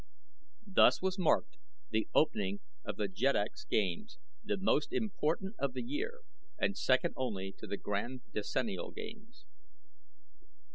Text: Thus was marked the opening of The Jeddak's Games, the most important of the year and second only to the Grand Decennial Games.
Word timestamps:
Thus 0.65 0.99
was 0.99 1.19
marked 1.19 1.57
the 1.91 2.07
opening 2.15 2.59
of 2.83 2.95
The 2.95 3.07
Jeddak's 3.07 3.65
Games, 3.65 4.17
the 4.43 4.57
most 4.57 4.91
important 4.91 5.53
of 5.59 5.73
the 5.73 5.83
year 5.83 6.21
and 6.57 6.75
second 6.75 7.13
only 7.15 7.51
to 7.59 7.67
the 7.67 7.77
Grand 7.77 8.21
Decennial 8.33 8.89
Games. 8.89 9.45